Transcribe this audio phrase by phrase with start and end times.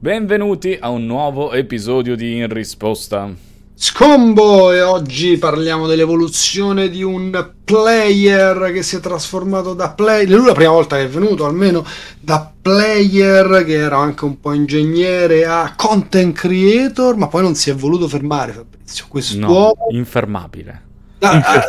[0.00, 3.34] Benvenuti a un nuovo episodio di In Risposta.
[3.74, 10.46] Scombo e oggi parliamo dell'evoluzione di un player che si è trasformato da player, lui
[10.46, 11.84] la prima volta che è venuto almeno
[12.20, 17.70] da player che era anche un po' ingegnere a content creator, ma poi non si
[17.70, 20.82] è voluto fermare Fabrizio, quest'uomo no, infermabile.
[21.18, 21.64] Ah, ah,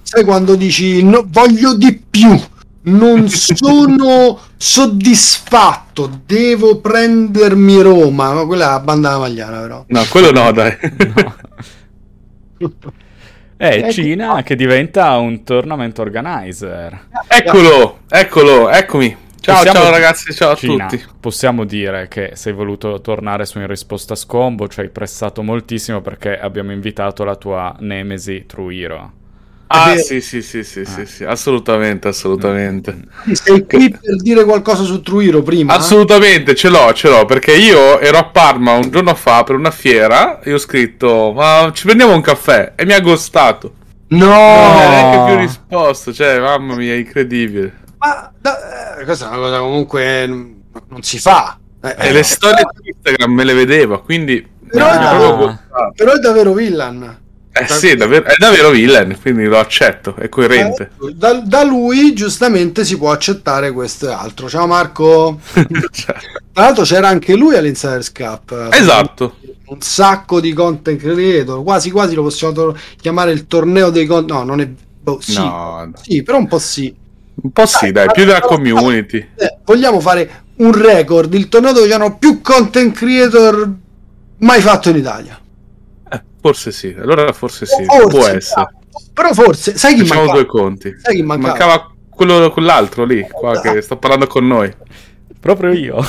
[0.00, 2.34] sai quando dici no, voglio di più,
[2.84, 8.32] non sono soddisfatto, devo prendermi Roma.
[8.32, 9.84] Ma quella è la banda magliana, però.
[9.86, 10.76] No, quello no, dai.
[12.58, 12.72] No.
[13.56, 13.92] È ecco.
[13.92, 17.08] Cina che diventa un tournament organizer.
[17.28, 19.22] Eccolo, eccolo, eccomi.
[19.40, 21.04] Ciao, possiamo ciao ragazzi, ciao Cina, a tutti.
[21.20, 26.00] Possiamo dire che sei voluto tornare su in risposta a Scombo, ci hai pressato moltissimo
[26.00, 29.22] perché abbiamo invitato la tua nemesi Truiro.
[29.66, 30.84] Ah, sì, sì, sì, sì, ah.
[30.84, 32.96] sì, sì, assolutamente, assolutamente.
[33.32, 35.74] Sei qui per dire qualcosa su Truiro prima?
[35.74, 39.70] Assolutamente, ce l'ho, ce l'ho, perché io ero a Parma un giorno fa per una
[39.70, 42.72] fiera e ho scritto, ma ci prendiamo un caffè?
[42.76, 43.74] E mi ha gostato.
[44.08, 44.26] No!
[44.26, 47.82] Non ha neanche più risposto, cioè, mamma mia, incredibile.
[47.98, 51.58] Ma da, eh, questa è una cosa comunque non si fa.
[51.82, 54.52] Eh, e le storie su Instagram me le vedevo, quindi...
[54.68, 55.60] Però, no.
[55.94, 57.22] però è davvero villain.
[57.56, 60.90] Eh sì, è davvero, è davvero villain, quindi lo accetto, è coerente.
[61.00, 64.48] Eh, da, da, lui giustamente si può accettare questo e altro.
[64.48, 65.38] Ciao Marco.
[65.52, 66.18] Tra
[66.52, 68.70] l'altro c'era anche lui all'Insiders Cup.
[68.72, 69.36] Esatto.
[69.66, 74.30] Un sacco di content creator, quasi quasi lo possiamo to- chiamare il torneo dei content.
[74.30, 74.68] No, non è...
[75.04, 76.92] Oh, sì, no, sì, però un po' sì.
[77.34, 79.18] Un po' sì, dai, dai più della community.
[79.36, 83.70] Eh, vogliamo fare un record, il torneo dove c'erano più content creator
[84.38, 85.38] mai fatto in Italia.
[86.40, 88.74] Forse sì, allora forse sì, forse, può essere.
[89.12, 90.40] Però forse, sai chi Facciamo mancava?
[90.42, 90.94] due conti.
[90.98, 91.48] Sai chi mancava?
[91.48, 94.72] Mancava quello, quell'altro lì, qua che sta parlando con noi.
[95.40, 96.04] Proprio io.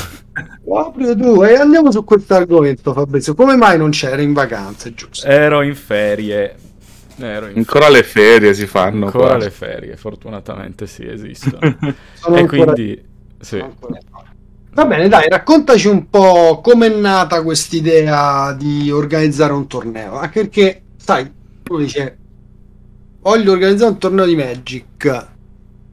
[0.64, 1.44] Proprio tu.
[1.44, 3.36] E andiamo su questo argomento, Fabrizio.
[3.36, 5.26] Come mai non c'era in vacanze, giusto?
[5.28, 6.56] Ero in ferie.
[7.18, 7.98] Ero in Ancora ferie.
[7.98, 9.06] le ferie si fanno.
[9.06, 9.38] Ancora qua.
[9.38, 11.60] le ferie, fortunatamente sì, esistono.
[12.36, 13.04] e quindi...
[13.40, 13.64] Sì.
[14.76, 20.20] Va bene, dai, raccontaci un po' com'è nata quest'idea di organizzare un torneo.
[20.20, 21.32] Anche perché, sai,
[21.70, 22.18] uno dice,
[23.22, 25.28] voglio organizzare un torneo di Magic.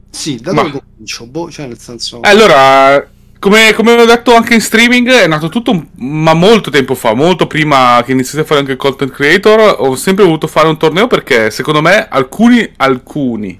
[0.09, 0.81] Sì, da dove Ma...
[0.85, 1.25] comincio?
[1.27, 2.21] Boh, cioè nel senso...
[2.23, 3.07] Eh, allora,
[3.39, 7.47] come, come, ho detto anche in streaming, è nato tutto, ma molto tempo fa, molto
[7.47, 11.07] prima che iniziate a fare anche il content creator, ho sempre voluto fare un torneo
[11.07, 13.57] perché secondo me alcuni, alcuni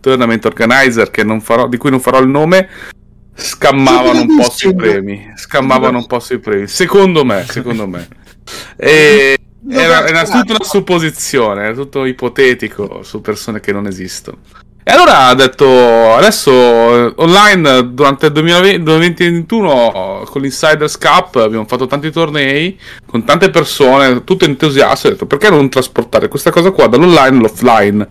[0.00, 1.10] tournament organizer
[1.42, 2.68] farò, di cui non farò il nome
[3.34, 5.32] scammavano un po' sui premi.
[5.36, 6.66] Scammavano un po' sui premi.
[6.66, 8.08] Secondo me, secondo me.
[8.76, 9.38] E
[9.70, 14.38] era, era tutta una supposizione, era tutto ipotetico su persone che non esistono.
[14.84, 22.10] E allora ha detto, adesso online durante il 2021 con l'Insiders Cup abbiamo fatto tanti
[22.10, 22.76] tornei
[23.06, 28.08] con tante persone, tutte entusiaste, ho detto perché non trasportare questa cosa qua dall'online all'offline?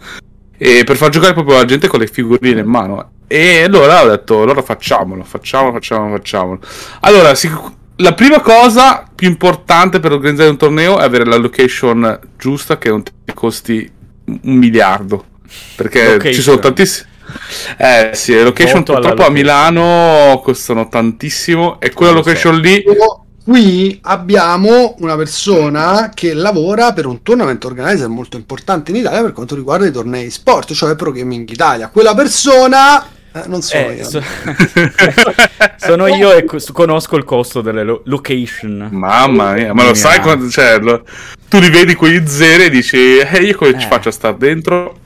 [0.64, 3.14] E per far giocare proprio la gente con le figurine in mano.
[3.26, 6.60] E allora ho detto, allora facciamolo, facciamolo, facciamolo, facciamolo.
[7.00, 12.20] Allora, sic- la prima cosa più importante per organizzare un torneo è avere la location
[12.38, 13.90] giusta che non ti costi
[14.26, 15.26] un miliardo.
[15.76, 16.34] Perché location.
[16.34, 17.10] ci sono tantissimi.
[17.78, 22.62] Eh sì, le location Molto purtroppo a Milano costano tantissimo e quella location so.
[22.62, 22.84] lì
[23.52, 29.34] qui abbiamo una persona che lavora per un tournament organizer molto importante in Italia per
[29.34, 31.90] quanto riguarda i tornei sport, cioè Pro Gaming Italia.
[31.90, 34.04] Quella persona eh, non sono eh, io.
[34.06, 34.24] So...
[35.76, 38.88] sono io e conosco il costo delle lo- location.
[38.90, 41.04] Mamma mia, ma lo sai quando cioè, lo...
[41.50, 43.80] tu rivedi quegli zeri e dici eh, io come eh.
[43.80, 44.98] ci faccio a stare dentro?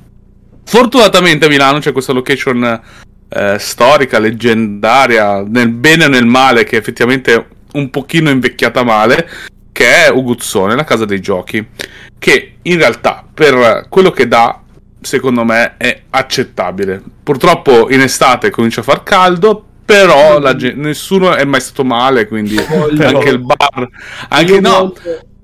[0.65, 2.79] Fortunatamente a Milano c'è questa location
[3.27, 7.45] eh, storica, leggendaria, nel bene e nel male, che effettivamente è
[7.75, 9.29] un pochino invecchiata male,
[9.71, 11.65] che è Uguzzone, la casa dei giochi,
[12.17, 14.61] che in realtà per quello che dà
[15.01, 17.01] secondo me è accettabile.
[17.23, 22.57] Purtroppo in estate comincia a far caldo, però gente, nessuno è mai stato male, quindi
[22.57, 23.87] anche il bar,
[24.29, 24.93] anche no.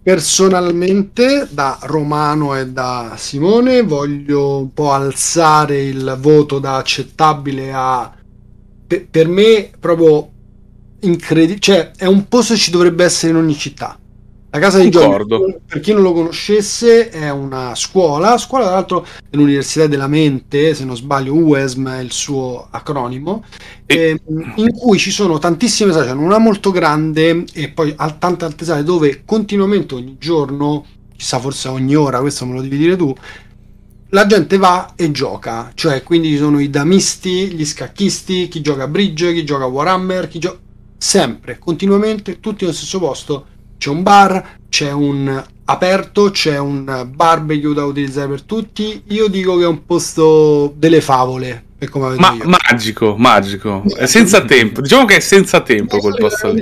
[0.03, 8.11] Personalmente, da Romano e da Simone, voglio un po' alzare il voto da accettabile a
[9.09, 10.29] per me proprio
[11.01, 13.97] incredibile, cioè è un posto che ci dovrebbe essere in ogni città.
[14.53, 19.07] La casa di giochi, per chi non lo conoscesse, è una scuola, scuola tra l'altro
[19.29, 23.45] dell'Università della Mente, se non sbaglio UESM è il suo acronimo,
[23.85, 24.19] e...
[24.25, 28.83] Ehm, in cui ci sono tantissime sale, una molto grande e poi tante altre sale
[28.83, 33.15] dove continuamente ogni giorno, chissà forse ogni ora, questo me lo devi dire tu,
[34.09, 38.83] la gente va e gioca, cioè quindi ci sono i damisti, gli scacchisti, chi gioca
[38.83, 40.59] a bridge, chi gioca a Warhammer, chi gioca
[41.01, 43.45] sempre, continuamente, tutti nello stesso posto.
[43.79, 49.01] C'è un bar, c'è un aperto, c'è un barbecue da utilizzare per tutti.
[49.07, 51.65] Io dico che è un posto delle favole.
[52.19, 53.83] Ma, magico, magico.
[53.97, 54.81] È senza tempo.
[54.81, 56.53] Diciamo che è senza tempo quel posto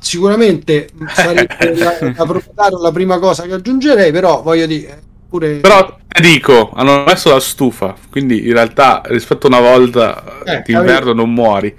[0.00, 6.22] sicuramente sarebbe la, la la prima cosa che aggiungerei, però voglio dire, pure Però ti
[6.22, 11.32] dico, hanno messo la stufa, quindi in realtà rispetto a una volta Eh, d'inverno non
[11.32, 11.74] muori.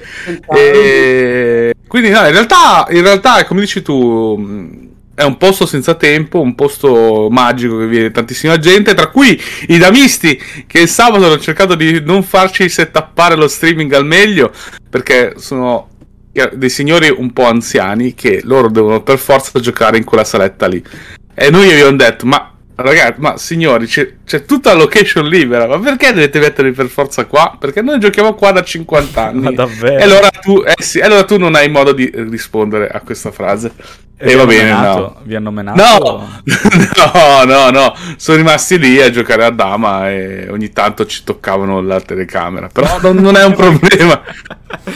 [0.55, 1.73] E...
[1.87, 6.55] Quindi no, in realtà, in realtà, come dici tu, è un posto senza tempo, un
[6.55, 11.75] posto magico che viene tantissima gente, tra cui i damisti che il sabato hanno cercato
[11.75, 14.53] di non farci settappare lo streaming al meglio,
[14.89, 15.89] perché sono
[16.53, 20.81] dei signori un po' anziani che loro devono per forza giocare in quella saletta lì.
[21.33, 25.67] E noi gli abbiamo detto, ma ragazzi, ma signori, c'è, c'è tutta la location libera,
[25.67, 27.55] ma perché dovete metterli per forza qua?
[27.59, 29.41] Perché noi giochiamo qua da 50 anni.
[29.41, 29.97] Ma davvero?
[29.97, 33.71] E allora tu, eh sì, allora tu non hai modo di rispondere a questa frase.
[34.21, 35.00] E, va bene, menato?
[35.00, 35.16] no.
[35.24, 35.81] Vi hanno menato?
[35.81, 36.27] No,
[37.13, 41.80] no, no, no, sono rimasti lì a giocare a dama e ogni tanto ci toccavano
[41.81, 44.21] la telecamera, però non, non è un problema.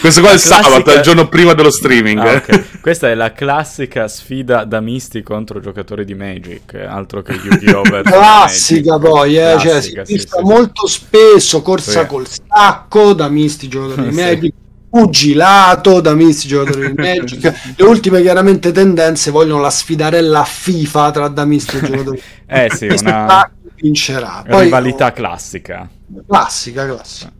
[0.02, 2.20] Questo qua è La il sabato, classica- è il giorno prima dello streaming.
[2.20, 2.80] Ah, ok.
[2.82, 8.02] Questa è la classica sfida da misti contro giocatori di Magic, altro che Yu-Gi-Oh!
[8.02, 12.08] classica poi, eh, cioè, si Classica, è sì, vista sì, molto spesso corsa Sì.
[12.08, 14.22] col sacco da misti giocatori di Sì.
[14.22, 14.54] Magic,
[14.94, 17.74] pugilato da misti giocatori di Magic.
[17.76, 22.22] Le ultime chiaramente tendenze vogliono la sfidarella FIFA tra damisti e giocatori.
[22.46, 24.44] Eh sì, una vincerà.
[24.48, 25.90] Poi, rivalità classica.
[26.28, 27.32] classica, classica.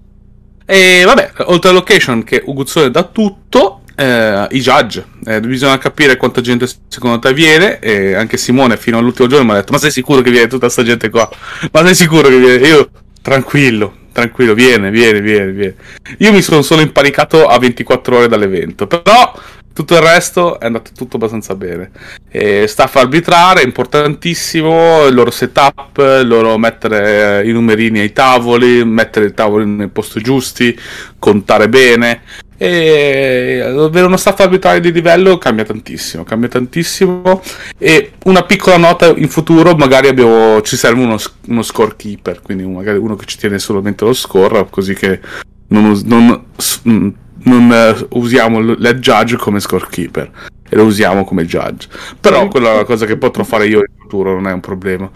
[0.66, 5.06] E vabbè, oltre alla location che Uguzzone dà tutto, eh, i judge.
[5.24, 7.78] Eh, bisogna capire quanta gente secondo te viene.
[7.78, 10.70] E anche Simone fino all'ultimo giorno mi ha detto: Ma sei sicuro che viene tutta
[10.70, 11.30] sta gente qua?
[11.72, 12.68] Ma sei sicuro che viene?
[12.68, 12.90] Io,
[13.22, 15.76] tranquillo, tranquillo, viene, viene, viene, viene.
[16.20, 18.88] Io mi sono solo impanicato a 24 ore dall'evento.
[18.88, 19.34] Però
[19.74, 21.92] tutto il resto è andato tutto abbastanza bene.
[22.30, 28.86] E staff arbitrare, importantissimo, il loro setup, il loro mettere eh, i numerini ai tavoli,
[28.86, 30.80] mettere i tavoli nei posti giusti,
[31.18, 32.22] contare bene.
[32.64, 37.42] E avere uno staff arbitrale di livello cambia tantissimo, cambia tantissimo.
[37.78, 41.18] E una piccola nota in futuro, magari abbiamo, ci serve uno,
[41.48, 45.20] uno scorekeeper, quindi magari uno che ci tiene solamente lo score, così che
[45.68, 46.46] non, non,
[46.88, 47.10] mm,
[47.44, 50.32] non, eh, usiamo l'head judge come scorekeeper
[50.70, 51.90] e lo usiamo come judge.
[52.18, 55.12] Però quella è una cosa che potrò fare io in futuro, non è un problema.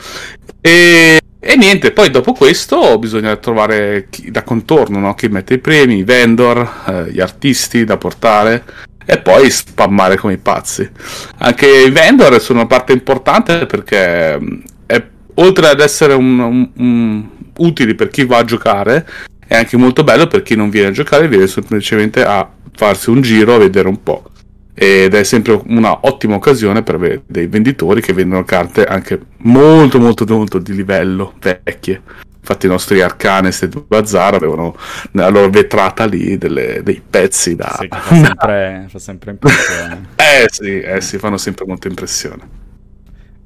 [0.59, 1.17] E,
[1.49, 5.13] e niente, poi dopo questo bisogna trovare chi da contorno, no?
[5.15, 8.63] chi mette i premi, i vendor, eh, gli artisti da portare
[9.05, 10.89] e poi spammare come i pazzi.
[11.37, 15.03] Anche i vendor sono una parte importante perché mh, è-
[15.35, 17.27] oltre ad essere un- un- un-
[17.59, 19.07] utili per chi va a giocare,
[19.47, 22.45] è anche molto bello per chi non viene a giocare, viene semplicemente a
[22.75, 24.31] farsi un giro a vedere un po'.
[24.79, 30.23] Ed è sempre una ottima occasione per dei venditori che vendono carte anche molto molto
[30.27, 31.99] molto di livello vecchie.
[32.39, 34.77] Infatti i nostri Arcanes e Bazar avevano
[35.13, 37.75] nella loro vetrata lì delle- dei pezzi da...
[37.79, 40.09] Sì, fa sempre, fa sempre impressione.
[40.15, 42.47] eh sì, eh sì, fanno sempre molta impressione.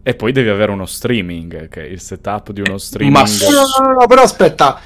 [0.03, 3.15] E poi devi avere uno streaming, che il setup di uno streaming...
[3.15, 4.81] Ma no, no, no, però aspetta,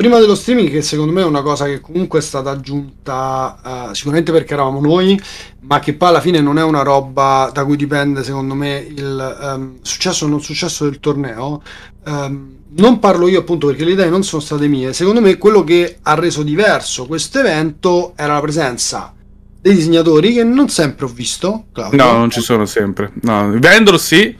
[0.00, 3.94] prima dello streaming, che secondo me è una cosa che comunque è stata aggiunta eh,
[3.94, 5.20] sicuramente perché eravamo noi,
[5.60, 9.38] ma che poi alla fine non è una roba da cui dipende, secondo me, il
[9.42, 11.60] ehm, successo o non successo del torneo.
[12.06, 14.94] Ehm, non parlo io appunto perché le idee non sono state mie.
[14.94, 19.12] Secondo me quello che ha reso diverso questo evento era la presenza
[19.60, 21.66] dei disegnatori che non sempre ho visto.
[21.74, 23.12] Claudio, No, non ci sono sempre.
[23.20, 24.34] No, vendor sì,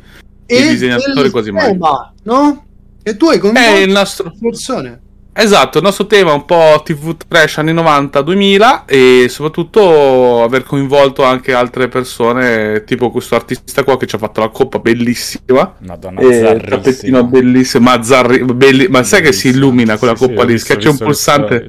[0.47, 1.77] e i disegnatori quasi mai.
[2.23, 2.65] no?
[3.03, 4.33] E tu hai È coinvolto il nostro...
[4.41, 5.01] persone.
[5.33, 11.23] Esatto, il nostro tema è un po' TV trash anni 90-2000 e soprattutto aver coinvolto
[11.23, 15.77] anche altre persone, tipo questo artista qua che ci ha fatto la coppa bellissima.
[15.87, 16.69] Madonna, E zarrissimo.
[16.69, 20.45] tappettino bellissimo, ma, zarri- belli- ma sai che si illumina quella Sì, sì, coppa ho
[20.45, 21.69] lì, schiaccia un pulsante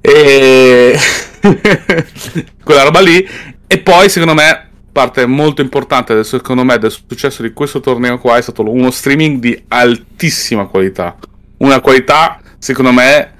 [0.00, 0.98] e
[2.64, 3.26] quella roba lì.
[3.66, 8.18] E poi, secondo me, parte molto importante del, secondo me, del successo di questo torneo
[8.18, 11.16] qua è stato uno streaming di altissima qualità.
[11.58, 13.32] Una qualità, secondo me,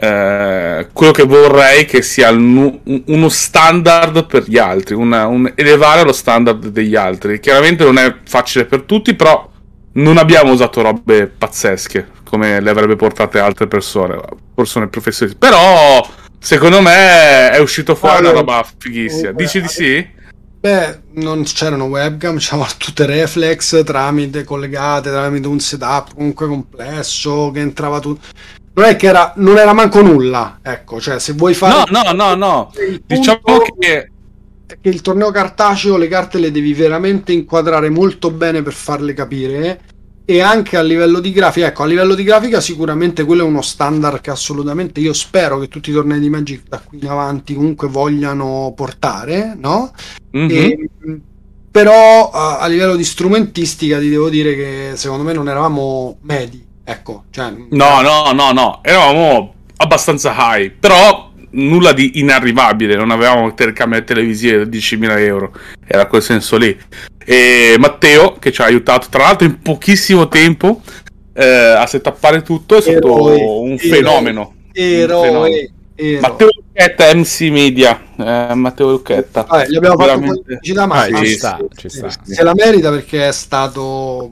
[0.00, 5.52] eh, quello che vorrei che sia nu- un- uno standard per gli altri, una- un-
[5.54, 7.40] elevare lo standard degli altri.
[7.40, 9.50] Chiaramente non è facile per tutti, però
[9.94, 14.20] non abbiamo usato robe pazzesche come le avrebbe portate altre persone,
[14.54, 15.38] persone professioniste.
[15.38, 16.06] Però,
[16.38, 19.32] secondo me, è uscito fuori una Allora, roba fighissima.
[19.32, 20.16] comunque, Dici di sì?
[20.60, 27.60] Beh, non c'erano webcam, c'erano tutte reflex tramite collegate, tramite un setup comunque complesso che
[27.60, 28.26] entrava tutto.
[28.78, 32.12] Non è che era, non era manco nulla, ecco, cioè se vuoi fare No, no,
[32.12, 32.72] no, no.
[33.06, 34.10] Diciamo che
[34.80, 39.80] che il torneo cartaceo le carte le devi veramente inquadrare molto bene per farle capire
[40.30, 43.62] e anche a livello di grafica, ecco, a livello di grafica sicuramente quello è uno
[43.62, 47.54] standard che assolutamente io spero che tutti i tornei di Magic da qui in avanti
[47.54, 49.90] comunque vogliano portare, no?
[50.36, 50.50] Mm-hmm.
[50.50, 50.90] E,
[51.70, 56.62] però a, a, livello di strumentistica ti devo dire che secondo me non eravamo medi,
[56.88, 57.24] ecco.
[57.30, 64.04] Cioè, no, no, no, no, eravamo abbastanza high, però nulla di inarrivabile, non avevamo telecamere
[64.04, 65.52] televisive da 10.000 euro,
[65.86, 66.76] era quel senso lì.
[67.24, 70.80] E Matteo, che ci ha aiutato tra l'altro in pochissimo tempo
[71.34, 74.54] eh, a setappare tutto, è stato eroe, un eroe, fenomeno.
[74.72, 76.20] Eroe, eroe.
[76.20, 79.42] Matteo Lucchetta, MC Media, eh, Matteo Lucchetta.
[79.42, 80.42] Vabbè, gli abbiamo fatto Veramente...
[80.42, 82.08] pubblicità, ma ah, ci sta, ci sta.
[82.22, 84.30] se la merita perché è stato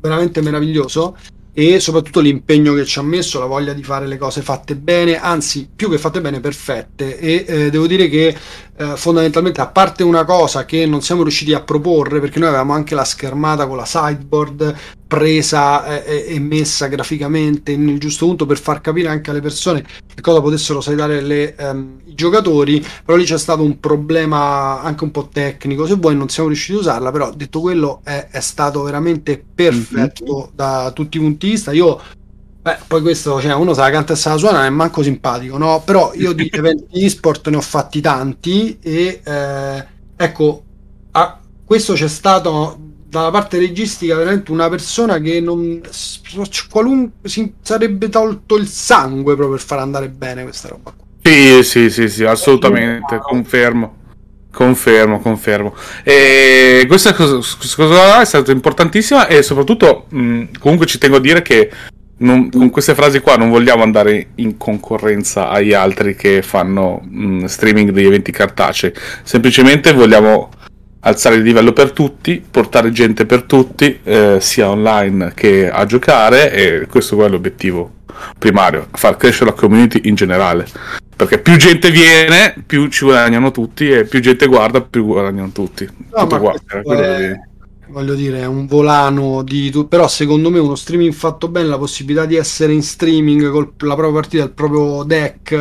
[0.00, 1.16] veramente meraviglioso
[1.58, 5.18] e soprattutto l'impegno che ci ha messo, la voglia di fare le cose fatte bene,
[5.18, 7.18] anzi più che fatte bene, perfette.
[7.18, 8.36] E eh, devo dire che
[8.76, 12.74] eh, fondamentalmente, a parte una cosa che non siamo riusciti a proporre, perché noi avevamo
[12.74, 18.58] anche la schermata con la sideboard presa eh, e messa graficamente nel giusto punto per
[18.58, 23.24] far capire anche alle persone che cosa potessero saltare le, um, i giocatori, però lì
[23.24, 27.10] c'è stato un problema anche un po' tecnico, se vuoi non siamo riusciti a usarla,
[27.10, 30.54] però detto quello è, è stato veramente perfetto mm-hmm.
[30.54, 31.72] da tutti i punti di vista.
[31.72, 32.00] Io
[32.66, 35.56] Beh, poi questo, cioè, uno sa la canta e sa la suona, è manco simpatico,
[35.56, 35.82] no?
[35.84, 39.86] Però io di eventi e-sport ne ho fatti tanti e eh,
[40.16, 40.64] ecco,
[41.12, 42.85] a, questo c'è stato
[43.18, 45.80] dalla parte registica veramente una persona che non
[46.70, 51.04] qualunque si sarebbe tolto il sangue proprio per far andare bene questa roba qua.
[51.22, 54.04] Sì, sì, sì, sì, assolutamente, confermo.
[54.52, 55.74] Confermo, confermo.
[56.02, 57.38] E questa cosa,
[57.74, 61.70] cosa è stata importantissima e soprattutto mh, comunque ci tengo a dire che
[62.18, 67.44] non, con queste frasi qua non vogliamo andare in concorrenza agli altri che fanno mh,
[67.44, 68.92] streaming degli eventi cartacei,
[69.22, 70.50] semplicemente vogliamo
[71.06, 76.52] alzare il livello per tutti, portare gente per tutti, eh, sia online che a giocare
[76.52, 77.92] e questo è l'obiettivo
[78.38, 80.66] primario, far crescere la community in generale.
[81.16, 85.88] Perché più gente viene, più ci guadagnano tutti e più gente guarda, più guadagnano tutti.
[86.12, 86.54] No, Tutto qua,
[86.96, 87.40] è,
[87.88, 91.78] voglio dire, è un volano di tu, però secondo me uno streaming fatto bene, la
[91.78, 95.52] possibilità di essere in streaming con la propria partita, il proprio deck,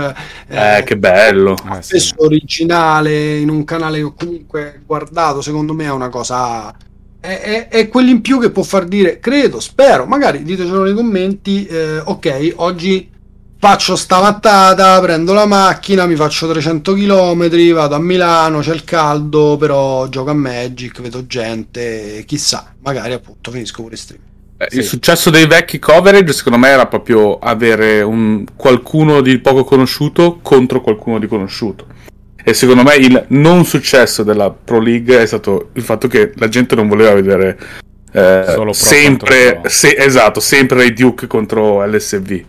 [0.48, 2.25] eh, eh che bello, eh, spesso sì.
[2.25, 6.75] originale in un canale che comunque guardato, secondo me è una cosa
[7.25, 11.65] è, è, è quell'in più che può far dire, credo, spero, magari ditecelo nei commenti,
[11.65, 13.10] eh, ok, oggi
[13.57, 18.83] faccio sta mattata, prendo la macchina, mi faccio 300 km, vado a Milano, c'è il
[18.83, 24.21] caldo, però gioco a Magic, vedo gente, chissà, magari appunto finisco pure stream.
[24.57, 24.77] Eh, sì.
[24.77, 30.39] Il successo dei vecchi coverage secondo me era proprio avere un, qualcuno di poco conosciuto
[30.41, 31.88] contro qualcuno di conosciuto.
[32.41, 36.47] E secondo me il non successo della Pro League è stato il fatto che la
[36.47, 37.57] gente non voleva vedere
[38.12, 42.43] eh, sempre, se, esatto, sempre i Duke contro LSV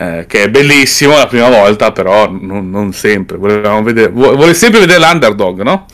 [0.00, 3.36] eh, che è bellissimo la prima volta, però non, non sempre.
[3.36, 5.84] Volevamo vedere, vuole sempre vedere l'underdog, no?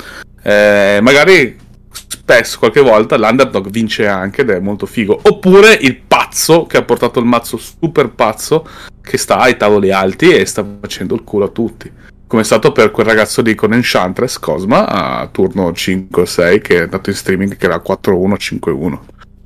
[0.45, 1.59] Eh, magari
[1.91, 5.19] spesso, qualche volta, l'underdog vince anche ed è molto figo.
[5.23, 8.65] Oppure il pazzo che ha portato il mazzo super pazzo
[9.03, 11.91] che sta ai tavoli alti e sta facendo il culo a tutti.
[12.29, 16.83] Come è stato per quel ragazzo lì con Enchantress Cosma a turno 5-6 che è
[16.83, 18.99] andato in streaming che era 4-1-5-1.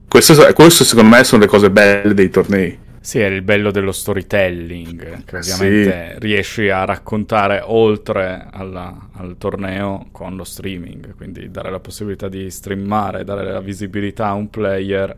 [0.06, 2.88] Questo, questo secondo me sono le cose belle dei tornei.
[3.02, 6.18] Sì, è il bello dello storytelling, che ovviamente sì.
[6.18, 12.50] riesci a raccontare oltre alla, al torneo con lo streaming, quindi dare la possibilità di
[12.50, 15.16] streamare, dare la visibilità a un player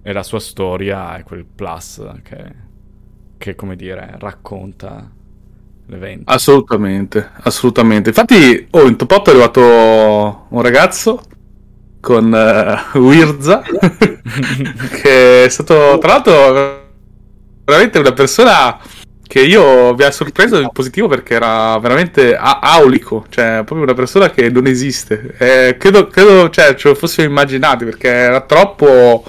[0.00, 2.44] e la sua storia è quel plus che,
[3.36, 5.10] che come dire, racconta
[5.88, 6.30] l'evento.
[6.30, 8.08] Assolutamente, assolutamente.
[8.08, 11.22] Infatti, oh, in top 8 è arrivato un ragazzo
[12.00, 13.62] con uh, Wirza,
[15.02, 16.81] che è stato, tra l'altro
[17.64, 18.78] veramente una persona
[19.26, 23.94] che io mi ha sorpreso in positivo perché era veramente a- aulico, cioè proprio una
[23.94, 25.34] persona che non esiste.
[25.38, 29.24] Eh, credo, credo cioè, ce lo fossimo immaginati perché era troppo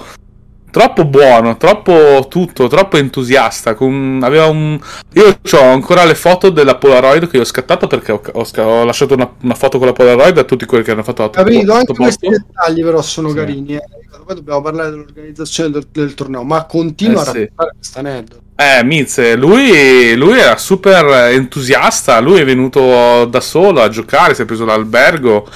[0.74, 3.74] troppo buono, troppo tutto, troppo entusiasta.
[3.74, 4.76] Con, aveva un...
[5.12, 8.84] Io ho ancora le foto della Polaroid che io ho scattato perché ho, ho, ho
[8.84, 11.72] lasciato una, una, foto con la Polaroid a tutti quelli che hanno fatto la Capito,
[11.74, 13.34] anche questi dettagli però sono sì.
[13.36, 13.76] carini.
[13.76, 13.84] Eh.
[14.26, 17.76] Poi dobbiamo parlare dell'organizzazione del, del torneo, ma continua eh, a raccontare sì.
[17.76, 18.42] questa aneddoto.
[18.56, 24.42] Eh, Miz, lui, lui, era super entusiasta, lui è venuto da solo a giocare, si
[24.42, 25.48] è preso l'albergo,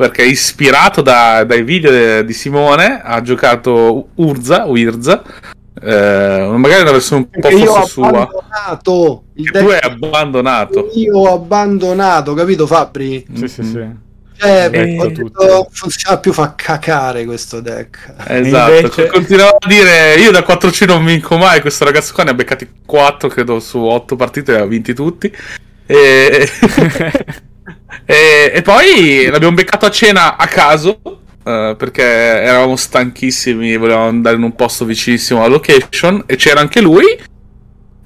[0.00, 5.22] perché ispirato da, dai video di Simone ha giocato Urza, Wirza,
[5.78, 8.06] eh, magari una versione un po' forse sua.
[8.06, 10.90] Abbandonato il tu hai abbandonato.
[10.94, 13.26] Io ho abbandonato, capito Fabri?
[13.34, 13.78] Sì, sì, sì.
[14.42, 18.14] Eh, eh, detto, funziona più, fa cacare questo deck.
[18.26, 19.06] Esatto, invece...
[19.08, 22.66] continuavo a dire, io da 4C non vinco mai, questo ragazzo qua ne ha beccati
[22.86, 25.30] 4, credo, su 8 partite, li ha vinti tutti.
[25.84, 26.48] E...
[28.04, 31.00] e, e poi l'abbiamo beccato a cena a caso,
[31.42, 36.60] Uh, perché eravamo stanchissimi e volevamo andare in un posto vicinissimo alla location e c'era
[36.60, 37.18] anche lui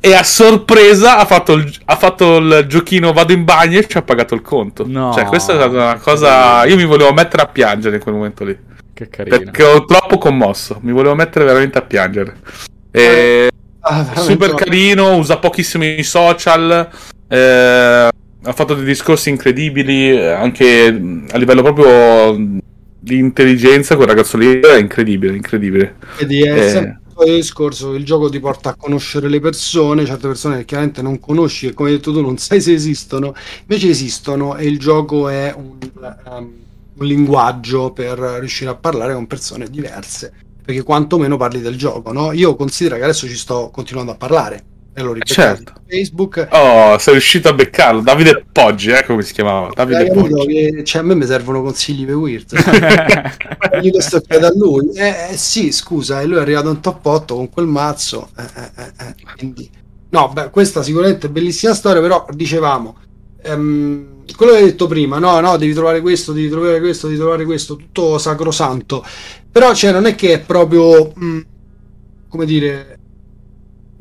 [0.04, 3.96] e a sorpresa ha fatto, il, ha fatto il giochino vado in bagno e ci
[3.96, 4.84] ha pagato il conto.
[4.86, 5.14] No.
[5.14, 6.66] Cioè, questa è stata una cosa.
[6.66, 8.54] Io mi volevo mettere a piangere in quel momento lì.
[8.92, 9.38] Che carino.
[9.38, 10.78] Perché ho troppo commosso.
[10.82, 12.36] Mi volevo mettere veramente a piangere.
[12.90, 13.50] E...
[13.80, 16.86] Ah, super carino, usa pochissimi social.
[17.26, 18.08] Eh,
[18.44, 20.16] ha fatto dei discorsi incredibili.
[20.18, 20.86] Anche
[21.30, 22.60] a livello proprio
[22.98, 25.34] di intelligenza, quel ragazzo lì è incredibile.
[25.34, 25.96] Incredibile.
[26.18, 30.58] Vedi, è eh il discorso, il gioco ti porta a conoscere le persone, certe persone
[30.58, 34.56] che chiaramente non conosci e come hai detto tu non sai se esistono, invece esistono
[34.56, 36.52] e il gioco è un, um,
[36.94, 40.32] un linguaggio per riuscire a parlare con persone diverse,
[40.64, 42.32] perché quantomeno parli del gioco, no?
[42.32, 44.64] Io considero che adesso ci sto continuando a parlare
[44.96, 45.72] e l'ho ripetito certo.
[45.88, 46.48] Facebook.
[46.52, 48.00] Oh, sei riuscito a beccarlo.
[48.00, 49.70] Davide Poggi, eh, come si chiamava?
[49.74, 50.46] Davide Poggi.
[50.46, 52.54] Che, cioè, a me mi servono consigli per Weird.
[53.82, 54.90] Gli questo chiedo a lui.
[54.94, 58.30] Eh, eh, sì, scusa, e lui è arrivato in top 8 con quel mazzo.
[58.36, 59.68] Eh, eh, eh, eh, quindi...
[60.10, 62.96] No, beh, questa sicuramente è bellissima storia, però dicevamo...
[63.46, 67.18] Um, quello che hai detto prima, no, no, devi trovare questo, devi trovare questo, devi
[67.18, 69.04] trovare questo, tutto sacrosanto.
[69.50, 71.12] Però, cioè, non è che è proprio...
[71.14, 71.40] Mh, mm,
[72.28, 72.98] come dire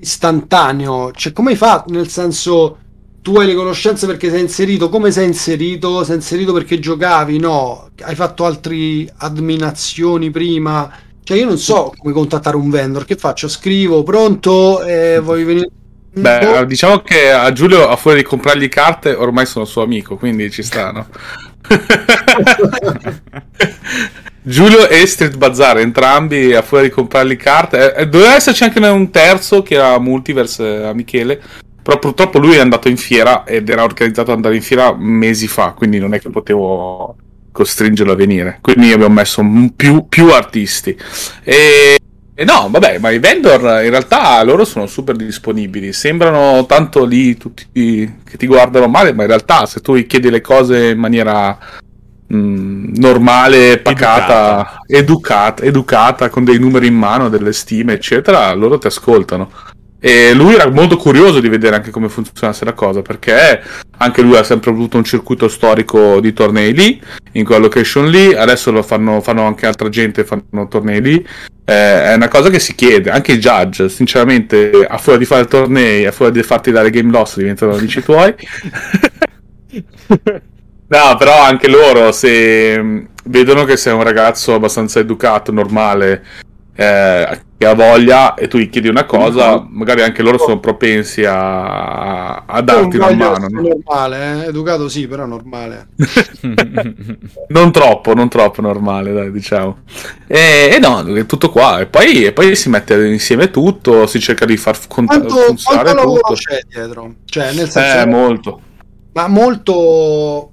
[0.04, 1.12] istantaneo.
[1.12, 1.92] Cioè, come hai fatto?
[1.92, 2.78] Nel senso,
[3.22, 4.90] tu hai le conoscenze perché sei inserito.
[4.90, 6.04] Come sei inserito?
[6.04, 7.40] Sei inserito perché giocavi?
[7.40, 7.90] No.
[8.02, 10.92] Hai fatto altre adminazioni prima?
[11.24, 13.06] Cioè, io non so come contattare un vendor.
[13.06, 13.48] Che faccio?
[13.48, 14.84] Scrivo, pronto?
[14.84, 15.70] Eh, vuoi venire?
[16.16, 20.52] Beh, diciamo che a Giulio, a fuori di comprargli carte, ormai sono suo amico, quindi
[20.52, 21.08] ci stanno.
[24.42, 27.94] Giulio e Street Bazaar, entrambi a fuori di comprarli carte.
[27.96, 31.42] Eh, doveva esserci anche un terzo che era Multiverse eh, a Michele.
[31.82, 35.48] Però purtroppo lui è andato in fiera ed era organizzato ad andare in fiera mesi
[35.48, 37.18] fa, quindi non è che potevo
[37.52, 38.60] costringerlo a venire.
[38.62, 39.44] Quindi abbiamo messo
[39.76, 40.98] più, più artisti.
[41.44, 42.00] E,
[42.44, 45.94] e, no, vabbè, ma i vendor in realtà loro sono super disponibili.
[45.94, 50.30] Sembrano tanto lì tutti che ti guardano male, ma in realtà se tu gli chiedi
[50.30, 51.58] le cose in maniera
[52.34, 54.88] Mm, normale, pacata, educata.
[54.88, 55.64] educata.
[55.64, 59.52] educata, con dei numeri in mano, delle stime, eccetera, loro ti ascoltano.
[60.00, 63.62] E lui era molto curioso di vedere anche come funzionasse la cosa, perché
[63.98, 67.02] anche lui ha sempre avuto un circuito storico di tornei lì,
[67.34, 71.28] in quella location lì, adesso lo fanno, fanno anche altra gente, fanno tornei lì.
[71.66, 75.46] Eh, è una cosa che si chiede, anche i judge, sinceramente, a fuori di fare
[75.46, 78.36] tornei, a fuori di farti dare game loss, diventano amici tuoi.
[80.88, 86.24] No, però anche loro, se mm, vedono che sei un ragazzo abbastanza educato, normale,
[86.76, 89.68] eh, che ha voglia e tu gli chiedi una cosa, mm-hmm.
[89.70, 93.48] magari anche loro sono propensi a, a darti una mano.
[93.48, 93.62] No?
[93.62, 94.48] normale, eh?
[94.48, 95.88] educato sì, però normale.
[97.48, 99.80] non troppo, non troppo normale, dai, diciamo.
[100.28, 101.80] E, e no, è tutto qua.
[101.80, 105.94] E poi, e poi, si mette insieme tutto, si cerca di far cont- quanto, funzionare
[105.94, 106.34] quanto tutto.
[106.34, 107.16] c'è dietro?
[107.26, 108.00] Cioè, nel senso...
[108.00, 108.62] Eh, molto.
[109.14, 110.52] Ma molto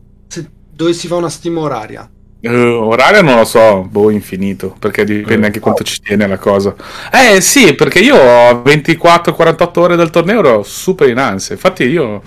[0.70, 2.08] dovessi fare una stima oraria?
[2.42, 6.74] Uh, oraria non lo so, boh, infinito, perché dipende anche quanto ci tiene la cosa.
[7.12, 11.54] Eh sì, perché io ho 24-48 ore del torneo ero super in ansia.
[11.54, 12.22] Infatti io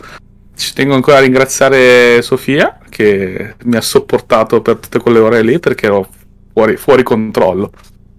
[0.55, 5.57] ci tengo ancora a ringraziare Sofia che mi ha sopportato per tutte quelle ore lì
[5.57, 6.07] perché ero
[6.53, 7.71] fuori, fuori controllo.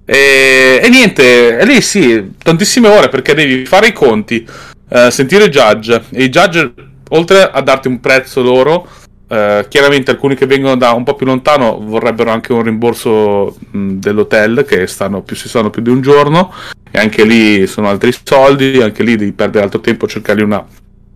[0.04, 4.46] E, e, niente, e lì sì, tantissime ore perché devi fare i conti,
[4.88, 6.04] eh, sentire i judge.
[6.10, 6.74] E i judge,
[7.10, 8.88] oltre a darti un prezzo loro,
[9.26, 13.92] Uh, chiaramente alcuni che vengono da un po' più lontano vorrebbero anche un rimborso mh,
[13.94, 16.52] dell'hotel che stanno più, si stanno più di un giorno
[16.90, 20.62] e anche lì sono altri soldi, anche lì devi perdere altro tempo a cercare una,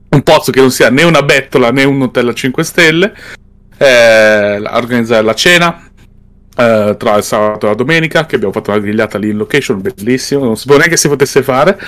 [0.09, 3.15] un pozzo che non sia né una bettola né un hotel a 5 stelle,
[3.77, 5.83] eh, organizzare la cena,
[6.59, 9.81] Uh, tra il sabato e la domenica che abbiamo fatto una grigliata lì in location
[9.81, 11.79] bellissimo non sapevo neanche si potesse fare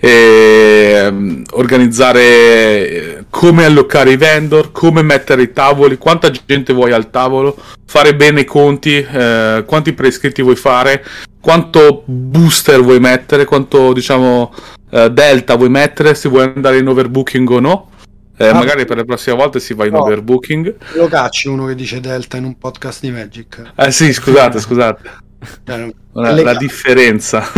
[0.00, 6.92] e, um, organizzare eh, come allocare i vendor, come mettere i tavoli, quanta gente vuoi
[6.92, 11.04] al tavolo, fare bene i conti, eh, quanti prescritti vuoi fare,
[11.40, 14.52] quanto booster vuoi mettere, quanto diciamo
[14.90, 17.90] eh, delta vuoi mettere, se vuoi andare in overbooking o no.
[18.38, 20.74] Eh, ah, magari per le prossime volte si va in no, overbooking.
[20.94, 23.72] Lo cacci uno che dice delta in un podcast di Magic.
[23.76, 25.10] Eh sì, scusate, scusate.
[25.64, 27.48] Eh, la, la, differenza.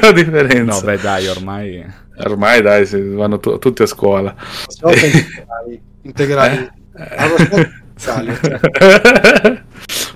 [0.00, 0.74] la differenza.
[0.74, 1.84] No, beh, dai, ormai.
[2.18, 4.34] Ormai, dai, vanno t- tutti a scuola.
[4.82, 5.82] integrali.
[6.02, 6.56] integrali.
[6.56, 7.72] Eh?
[7.96, 9.62] integrali.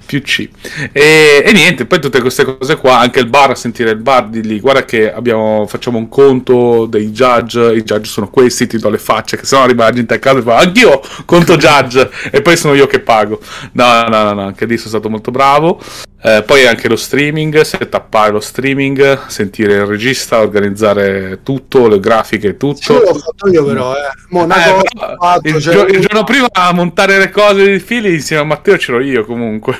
[0.09, 0.49] più C.
[0.91, 4.29] E, e, niente, poi tutte queste cose qua, anche il bar, a sentire il bar
[4.29, 8.79] di lì, guarda che abbiamo, facciamo un conto dei judge, i judge sono questi, ti
[8.79, 11.59] do le facce, che se no arriva la gente a casa e fa anch'io conto
[11.59, 13.39] judge e poi sono io che pago.
[13.73, 15.79] No, no, no, no, anche lì sono stato molto bravo.
[16.21, 22.57] Eh, poi anche lo streaming, setappare lo streaming, sentire il regista, organizzare tutto, le grafiche,
[22.57, 22.81] tutto.
[22.81, 24.11] Sì, l'ho fatto io però, eh.
[24.31, 28.15] Monaco, eh, fatto, il, cioè, gio- il, giorno prima a montare le cose di fili
[28.15, 29.79] insieme a Matteo c'ero io comunque.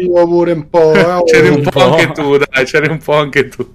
[0.00, 0.92] Io pure un po'.
[0.92, 3.74] Eh, c'eri un, un po', po', anche tu, dai, c'eri un po' anche tu.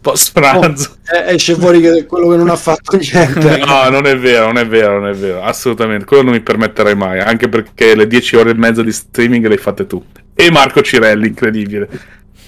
[0.00, 0.96] Post pranzo.
[1.12, 3.58] Oh, esce fuori che quello che non ha fatto niente.
[3.64, 6.04] no, non è vero, non è vero, non è vero, assolutamente.
[6.04, 9.54] Quello non mi permetterei mai, anche perché le 10 ore e mezza di streaming le
[9.54, 10.02] hai fatte tu
[10.40, 11.88] e Marco Cirelli, incredibile.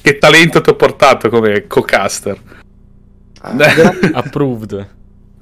[0.00, 2.38] Che talento ti ho portato come co-caster.
[3.40, 3.52] Ah,
[4.14, 4.88] Approved.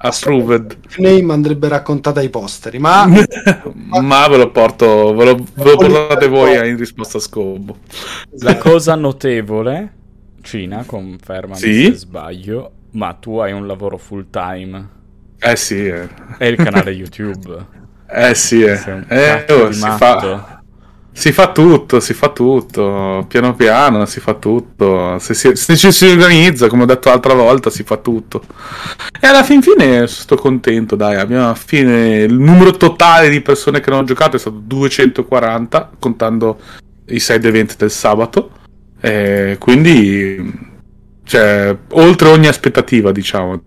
[0.01, 0.79] Approved.
[0.99, 3.07] Name andrebbe raccontata ai posteri, ma...
[4.01, 7.79] ma ve lo porto, ve lo, ve lo portate voi in risposta a scopo.
[8.41, 9.93] La cosa notevole,
[10.43, 11.85] Cina, confermami sì?
[11.85, 14.89] se sbaglio, ma tu hai un lavoro full time.
[15.39, 15.87] Eh sì.
[15.87, 16.09] Eh.
[16.39, 17.77] È il canale YouTube.
[18.11, 19.05] Eh sì, eh.
[19.07, 20.58] eh oh, si fa
[21.19, 25.91] si fa tutto, si fa tutto, piano piano si fa tutto, se, si, se ci
[25.91, 28.45] si organizza, come ho detto l'altra volta, si fa tutto.
[29.21, 33.91] E alla fin fine sto contento, dai, abbiamo fine il numero totale di persone che
[33.91, 36.61] hanno giocato è stato 240, contando
[37.07, 38.53] i side event del sabato,
[39.01, 40.53] e quindi,
[41.25, 43.61] cioè, oltre ogni aspettativa, diciamo.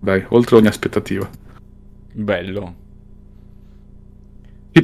[0.00, 1.28] Dai, oltre ogni aspettativa.
[2.10, 2.86] Bello.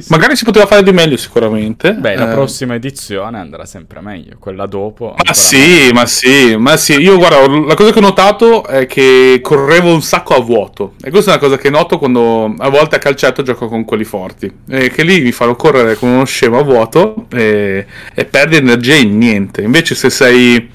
[0.09, 1.93] Magari si poteva fare di meglio sicuramente.
[1.93, 2.33] Beh, la eh.
[2.33, 5.15] prossima edizione andrà sempre meglio, quella dopo.
[5.23, 6.93] Ma sì, ma sì, ma sì.
[6.93, 10.93] Io guarda, la cosa che ho notato è che correvo un sacco a vuoto.
[11.03, 14.03] E questa è una cosa che noto quando a volte a calcetto gioco con quelli
[14.03, 14.51] forti.
[14.67, 18.95] E che lì mi fanno correre come uno scemo a vuoto e, e perdi energia
[18.95, 19.61] in niente.
[19.61, 20.69] Invece se sei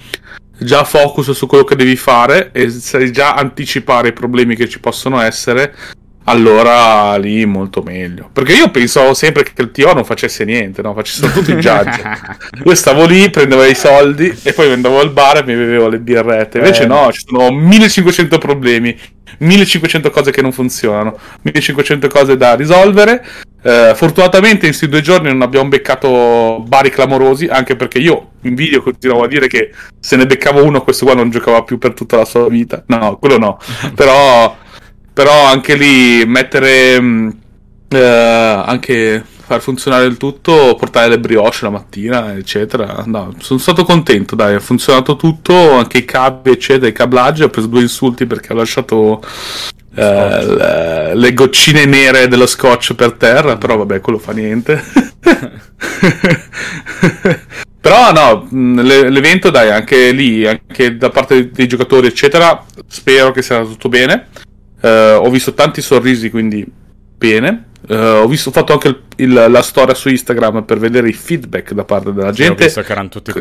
[0.60, 4.78] già focus su quello che devi fare e sai già anticipare i problemi che ci
[4.78, 5.74] possono essere,
[6.30, 8.30] allora lì molto meglio.
[8.32, 10.94] Perché io pensavo sempre che il TO non facesse niente, no?
[10.94, 12.02] Facesse tutto il judge.
[12.64, 15.98] io stavo lì, prendevo i soldi e poi andavo al bar e mi bevevo le
[15.98, 16.58] birrette.
[16.58, 16.86] Invece eh.
[16.86, 18.96] no, ci sono 1500 problemi,
[19.38, 23.24] 1500 cose che non funzionano, 1500 cose da risolvere.
[23.62, 28.54] Eh, fortunatamente in questi due giorni non abbiamo beccato bari clamorosi, anche perché io in
[28.54, 31.92] video continuavo a dire che se ne beccavo uno questo qua non giocava più per
[31.92, 32.84] tutta la sua vita.
[32.86, 33.58] No, quello no.
[33.94, 34.56] Però
[35.20, 37.28] però anche lì mettere mm,
[37.90, 37.98] eh,
[38.64, 43.02] anche far funzionare il tutto, portare le brioche la mattina, eccetera.
[43.04, 47.42] No, sono stato contento, dai, ha funzionato tutto, anche i cavi, eccetera, i cablaggi.
[47.42, 49.22] Ho preso due insulti perché ho lasciato
[49.94, 54.82] eh, le, le, goccine nere dello scotch per terra, però vabbè, quello fa niente.
[57.78, 63.42] però no, mm, l'evento dai, anche lì, anche da parte dei giocatori, eccetera, spero che
[63.42, 64.48] sia tutto bene.
[64.82, 66.66] Uh, ho visto tanti sorrisi, quindi
[67.16, 67.66] bene.
[67.88, 71.12] Uh, ho, visto, ho fatto anche il, il, la storia su Instagram per vedere i
[71.12, 72.68] feedback da parte della gente.
[72.68, 72.70] Sì,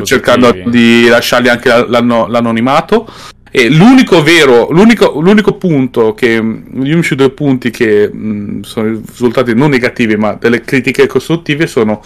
[0.04, 3.08] cercando di lasciargli anche l'anno, l'anonimato.
[3.52, 9.54] E l'unico vero, l'unico, l'unico punto che, gli unici due punti che mh, sono risultati
[9.54, 12.00] non negativi, ma delle critiche costruttive sono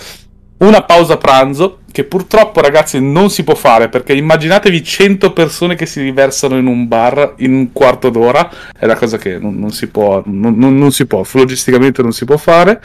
[0.58, 5.86] una pausa pranzo che purtroppo ragazzi non si può fare perché immaginatevi 100 persone che
[5.86, 9.70] si riversano in un bar in un quarto d'ora è la cosa che non, non
[9.70, 12.80] si può non, non, non, si può logisticamente non si può fare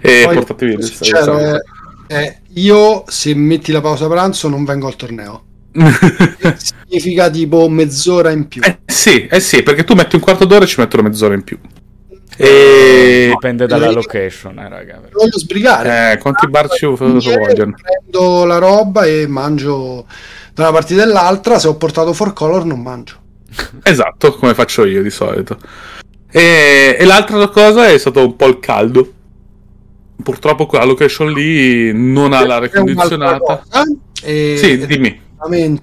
[0.00, 1.56] e Poi, portatevi il sincero, è,
[2.06, 5.44] è, io se metti la pausa pranzo non vengo al torneo.
[6.88, 8.62] Significa tipo mezz'ora in più.
[8.64, 11.44] Eh sì, eh sì perché tu metti un quarto d'ora e ci mettono mezz'ora in
[11.44, 11.58] più
[12.42, 13.28] e...
[13.28, 14.98] Dipende dalla location, eh, raga.
[15.12, 16.12] Voglio sbrigare.
[16.12, 17.74] Eh, quanti bar ci vogliono?
[17.82, 20.06] Prendo la roba e mangio
[20.54, 21.58] da una parte dell'altra.
[21.58, 23.16] Se ho portato for color, non mangio.
[23.84, 25.58] esatto, come faccio io di solito.
[26.30, 29.12] E, e l'altra cosa è stato un po' il caldo.
[30.22, 33.64] Purtroppo quella location lì non ha l'aria condizionata.
[34.22, 35.20] E, sì, dimmi.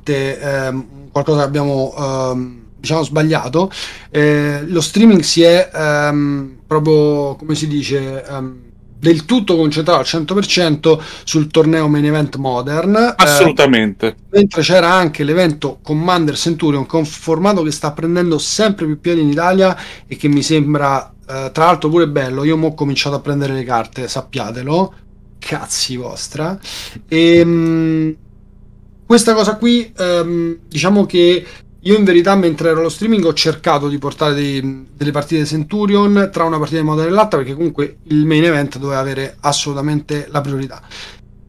[0.06, 3.69] Ehm, qualcosa che abbiamo ehm, diciamo sbagliato,
[4.10, 8.56] eh, lo streaming si è um, proprio, come si dice, um,
[9.00, 12.95] del tutto concentrato al 100% sul torneo main event modern.
[12.95, 14.08] Eh, Assolutamente.
[14.08, 19.21] Eh, mentre c'era anche l'evento Commander Centurion, con formato che sta prendendo sempre più piedi
[19.21, 22.43] in Italia e che mi sembra, eh, tra l'altro, pure bello.
[22.45, 24.93] Io ho cominciato a prendere le carte, sappiatelo.
[25.39, 26.58] Cazzi vostra.
[27.08, 28.15] E, um,
[29.06, 31.45] questa cosa qui, um, diciamo che
[31.82, 36.30] io in verità mentre ero allo streaming ho cercato di portare dei, delle partite Centurion
[36.32, 40.28] tra una partita di moda e l'altra perché comunque il main event doveva avere assolutamente
[40.30, 40.82] la priorità.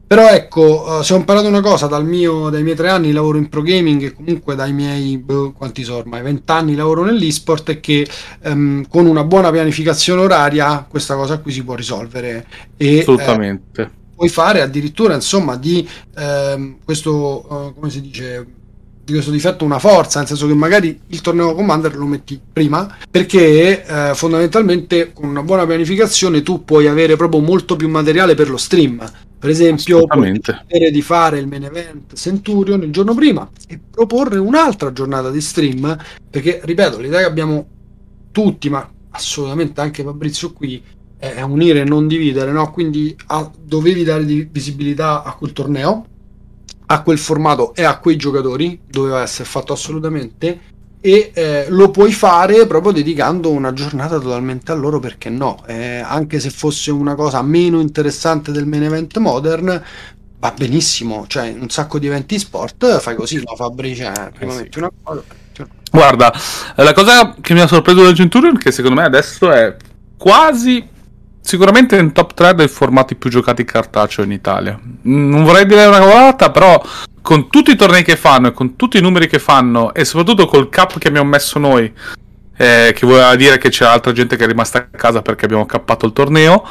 [0.09, 3.12] Però ecco, uh, se ho imparato una cosa dal mio, dai miei tre anni di
[3.12, 7.73] lavoro in pro gaming e comunque dai miei, boh, quanti sono ormai, vent'anni lavoro nell'esport,
[7.73, 8.09] è che
[8.45, 12.47] um, con una buona pianificazione oraria questa cosa qui si può risolvere.
[12.79, 13.83] E, Assolutamente.
[13.83, 15.87] Eh, puoi fare addirittura, insomma, di
[16.17, 18.47] ehm, questo, uh, come si dice,
[19.09, 22.97] di questo difetto una forza, nel senso che magari il torneo Commander lo metti prima,
[23.11, 28.51] perché eh, fondamentalmente con una buona pianificazione tu puoi avere proprio molto più materiale per
[28.51, 29.11] lo stream.
[29.38, 34.92] Per esempio, decidere di fare il main event Centurion il giorno prima e proporre un'altra
[34.92, 35.97] giornata di stream,
[36.29, 37.66] perché ripeto, l'idea che abbiamo
[38.33, 40.83] tutti, ma assolutamente anche Fabrizio qui,
[41.16, 42.71] è unire e non dividere, no?
[42.71, 46.05] Quindi a, dovevi dare visibilità a quel torneo,
[46.90, 52.12] a quel formato e a quei giocatori, doveva essere fatto assolutamente e eh, lo puoi
[52.12, 55.62] fare proprio dedicando una giornata totalmente a loro perché no?
[55.66, 59.83] Eh, anche se fosse una cosa meno interessante del main event modern
[60.40, 61.27] va benissimo.
[61.27, 63.94] Cioè un sacco di eventi sport fai così no Fabri?
[63.94, 64.62] Cioè, prima eh sì.
[64.62, 65.22] metti una cosa
[65.90, 66.33] guarda
[66.77, 69.74] la cosa che mi ha sorpreso del Centurion che secondo me adesso è
[70.18, 70.87] quasi
[71.49, 74.79] sicuramente in top 3 dei formati più giocati cartaceo in Italia.
[75.05, 76.79] Non vorrei dire una cavolata però
[77.23, 80.45] con tutti i tornei che fanno e con tutti i numeri che fanno e soprattutto
[80.45, 81.91] col cap che abbiamo messo noi,
[82.55, 85.65] eh, che voleva dire che c'è altra gente che è rimasta a casa perché abbiamo
[85.65, 86.67] cappato il torneo,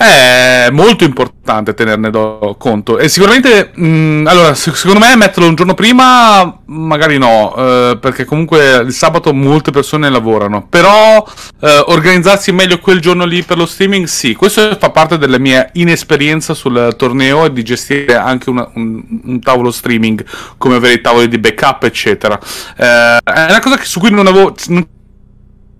[0.00, 2.10] è molto importante tenerne
[2.56, 2.98] conto.
[2.98, 8.24] E sicuramente, mh, mm, allora, secondo me metterlo un giorno prima, magari no, eh, perché
[8.24, 10.66] comunque il sabato molte persone lavorano.
[10.66, 11.22] Però
[11.60, 14.34] eh, organizzarsi meglio quel giorno lì per lo streaming, sì.
[14.34, 19.40] Questo fa parte della mia inesperienza sul torneo e di gestire anche una, un, un,
[19.40, 20.24] tavolo streaming,
[20.56, 22.40] come avere i tavoli di backup, eccetera.
[22.74, 24.54] Eh, è una cosa su cui non avevo.
[24.68, 24.86] Non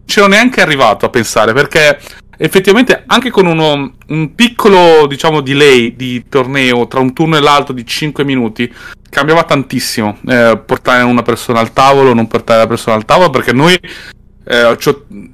[0.04, 1.98] c'ero neanche arrivato a pensare perché
[2.42, 7.74] effettivamente anche con uno, un piccolo diciamo delay di torneo tra un turno e l'altro
[7.74, 8.72] di 5 minuti
[9.10, 13.52] cambiava tantissimo eh, portare una persona al tavolo non portare la persona al tavolo perché
[13.52, 14.78] noi eh,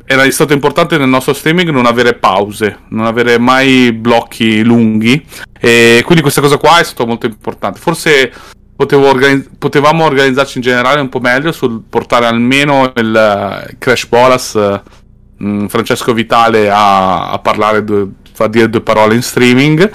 [0.04, 5.24] era stato importante nel nostro streaming non avere pause non avere mai blocchi lunghi
[5.60, 7.80] e quindi questa cosa qua è stata molto importante.
[7.80, 8.32] Forse
[8.76, 14.54] organizz- potevamo organizzarci in generale un po' meglio sul portare almeno il uh, Crash Bolas
[15.38, 19.90] uh, Mm, Francesco Vitale a, a parlare, due, a dire due parole in streaming.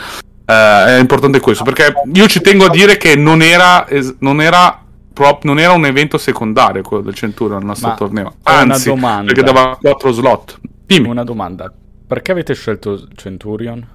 [0.45, 3.87] Uh, è importante questo perché io ci tengo a dire che non era,
[4.19, 8.35] non era, prop, non era un evento secondario quello del Centurion nel nostro Ma torneo.
[8.43, 10.59] Anzi, perché dava 4 slot.
[10.85, 11.07] Dimmi.
[11.07, 11.71] Una domanda:
[12.05, 13.87] perché avete scelto Centurion?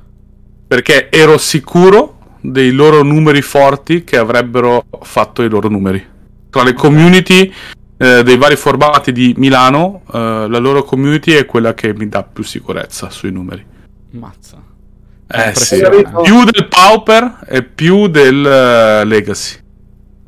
[0.67, 6.05] Perché ero sicuro dei loro numeri forti che avrebbero fatto i loro numeri.
[6.51, 7.53] Tra le community
[7.99, 12.23] eh, dei vari formati di Milano, eh, la loro community è quella che mi dà
[12.23, 13.65] più sicurezza sui numeri.
[14.11, 14.63] Mazza.
[15.29, 15.85] Eh sì,
[16.23, 19.59] più del Pauper e più del uh, Legacy.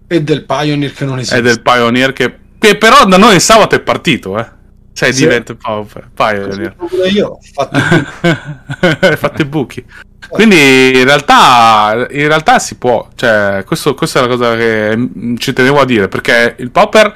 [0.09, 1.38] E del Pioneer che non esiste.
[1.38, 4.57] E del Pioneer che, che però da noi il sabato è partito, eh.
[4.92, 5.22] Cioè sì.
[5.22, 6.74] diventa Pauper, Pioneer.
[7.12, 7.78] Io ho fatto,
[9.16, 9.85] fatto i buchi.
[10.28, 15.52] Quindi in realtà, in realtà si può, cioè, questo, questa è la cosa che ci
[15.52, 17.14] tenevo a dire, perché il Pauper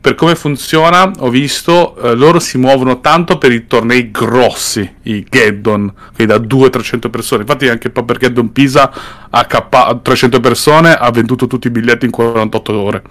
[0.00, 5.26] per come funziona, ho visto, eh, loro si muovono tanto per i tornei grossi, i
[5.28, 7.42] Geddon, quelli da 200-300 persone.
[7.42, 8.90] Infatti anche Paper Geddon Pisa
[9.28, 13.02] a K 300 persone ha venduto tutti i biglietti in 48 ore.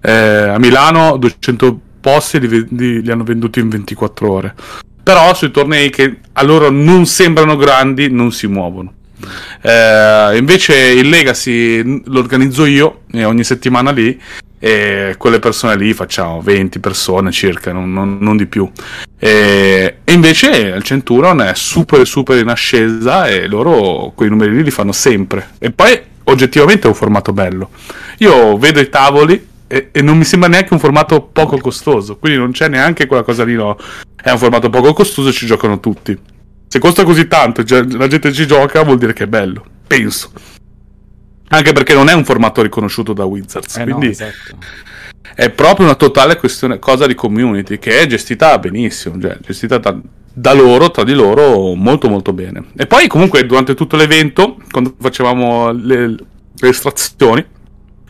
[0.00, 4.54] Eh, a Milano 200 posti li, li, li hanno venduti in 24 ore.
[5.02, 8.92] Però sui tornei che a loro non sembrano grandi non si muovono.
[9.62, 14.18] Eh, invece il Legacy lo organizzo io ogni settimana lì
[14.62, 18.70] e quelle persone lì facciamo 20 persone circa, non, non, non di più.
[19.18, 24.62] E, e, invece il Centurion è super super in ascesa e loro quei numeri lì
[24.62, 25.52] li fanno sempre.
[25.58, 27.70] E poi oggettivamente è un formato bello.
[28.18, 32.38] Io vedo i tavoli e, e, non mi sembra neanche un formato poco costoso, quindi
[32.38, 33.78] non c'è neanche quella cosa lì, no.
[34.14, 36.18] È un formato poco costoso e ci giocano tutti.
[36.68, 40.30] Se costa così tanto e la gente ci gioca vuol dire che è bello, penso.
[41.52, 43.76] Anche perché non è un formato riconosciuto da Wizards.
[43.76, 44.56] Eh quindi no, esatto.
[45.34, 49.98] è proprio una totale questione, cosa di community che è gestita benissimo, cioè gestita da,
[50.32, 52.66] da loro, tra di loro, molto molto bene.
[52.76, 56.08] E poi comunque durante tutto l'evento, quando facevamo le,
[56.54, 57.44] le estrazioni,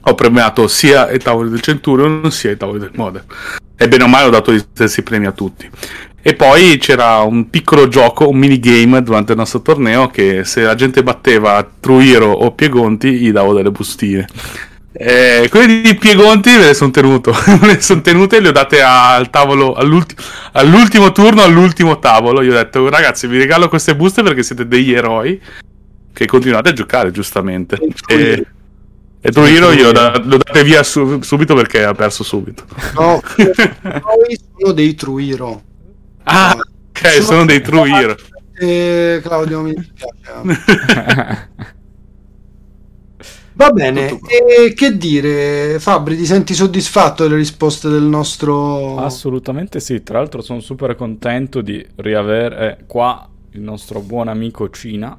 [0.02, 3.24] ho premiato sia i tavoli del Centurion sia i tavoli del Modern.
[3.74, 5.68] E bene o male ho dato gli stessi premi a tutti.
[6.22, 10.74] E poi c'era un piccolo gioco, un minigame durante il nostro torneo che se la
[10.74, 14.26] gente batteva Truiro o Piegonti gli davo delle bustine.
[14.92, 18.52] Eh, quelli di Piegonti me le sono tenuto, me le sono tenute e le ho
[18.52, 20.14] date al tavolo all'ulti-
[20.52, 22.42] all'ultimo turno, all'ultimo tavolo.
[22.44, 25.40] Gli ho detto ragazzi vi regalo queste buste perché siete degli eroi
[26.12, 27.78] che continuate a giocare giustamente.
[28.08, 28.46] E,
[29.22, 32.64] e Truiro io da, lo date via su, subito perché ha perso subito.
[32.94, 33.22] No,
[33.82, 35.62] noi sono dei Truiro.
[36.24, 38.16] Ah, ok, sono, sono dei Truiro.
[38.62, 41.48] Eh, Claudio mi dispiace.
[43.54, 48.96] Va bene, e che dire, Fabri, ti senti soddisfatto delle risposte del nostro...
[48.96, 55.14] Assolutamente sì, tra l'altro sono super contento di riavere qua il nostro buon amico Cina.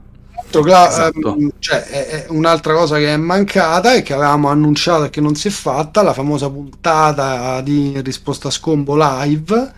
[0.50, 1.36] Cla- esatto.
[1.36, 5.22] ehm, cioè, è, è un'altra cosa che è mancata e che avevamo annunciato e che
[5.22, 9.74] non si è fatta, la famosa puntata di risposta a scombo live.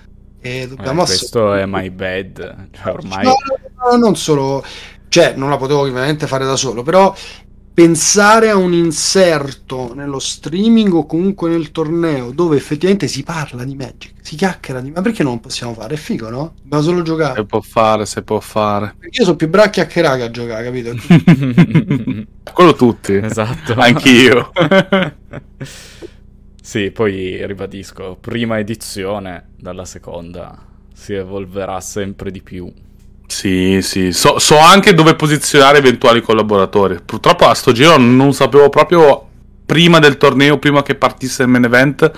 [0.45, 3.23] E dobbiamo eh, questo è my bad, cioè, ormai...
[3.23, 4.61] No, no, no, non solo,
[5.07, 7.15] cioè non la potevo ovviamente fare da solo, però
[7.73, 13.73] pensare a un inserto nello streaming o comunque nel torneo dove effettivamente si parla di
[13.73, 15.95] Magic, si chiacchiera di ma perché non possiamo fare?
[15.95, 16.55] È figo, no?
[16.61, 17.35] Dobbiamo solo giocare.
[17.35, 18.95] Se può fare, se può fare.
[18.99, 20.93] Perché io sono più bravo a chiacchierare che a giocare, capito?
[22.53, 23.15] Quello tutti.
[23.15, 23.75] Esatto.
[23.77, 24.51] Anch'io.
[26.65, 30.57] sì, poi ribadisco, prima edizione dalla seconda
[30.93, 32.71] si evolverà sempre di più.
[33.27, 36.99] Sì, sì, so, so, anche dove posizionare eventuali collaboratori.
[37.05, 39.27] Purtroppo a sto giro non sapevo proprio
[39.65, 42.09] prima del torneo, prima che partisse il main event,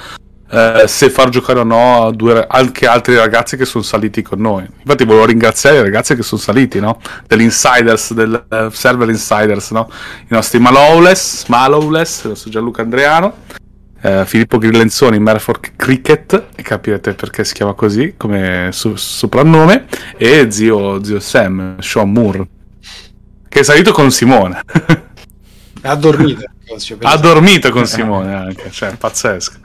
[0.52, 4.64] eh, se far giocare o no due, anche altri ragazzi che sono saliti con noi.
[4.78, 7.02] Infatti volevo ringraziare i ragazzi che sono saliti, no?
[7.26, 9.90] Dell'insiders, del uh, server insiders, no?
[10.22, 13.64] I nostri Malowless, Malowless, il nostro Gianluca Andreano
[14.06, 20.52] eh, Filippo Grillenzoni, Merfolk Cricket, e capirete perché si chiama così come su- soprannome, e
[20.52, 22.48] zio, zio Sam, Sean Moore,
[23.50, 24.62] che è salito con Simone.
[25.82, 26.44] ha dormito.
[27.02, 29.58] ha dormito con Simone anche, cioè pazzesco.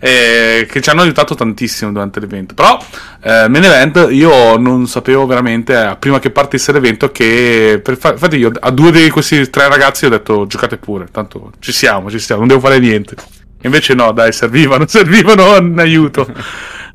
[0.00, 2.54] E che ci hanno aiutato tantissimo durante l'evento.
[2.54, 2.78] Però,
[3.20, 7.82] eh, main event, io non sapevo veramente, eh, prima che partisse l'evento, che.
[7.98, 11.72] Fa- infatti, io a due di questi tre ragazzi ho detto: giocate pure, tanto ci
[11.72, 13.16] siamo, ci siamo, non devo fare niente.
[13.62, 16.26] Invece no, dai, servivano, servivano in aiuto.